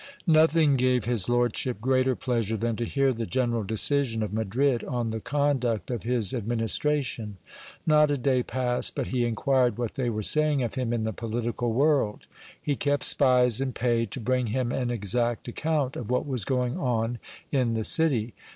[0.25, 5.09] Nothing' gave his lordship greater pleasure than to hear the general decision of Madrid on
[5.09, 7.37] the conduct of his administration.
[7.85, 11.03] Not a day passed but he in quired what they were saying of him in
[11.03, 12.25] the political world.
[12.59, 16.79] He kept spies in pay, to bring him an exact account of what was going
[16.79, 17.19] on
[17.51, 18.33] in the city.